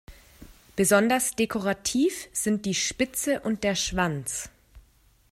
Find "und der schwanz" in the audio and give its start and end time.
3.41-4.49